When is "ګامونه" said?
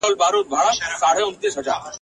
1.65-1.89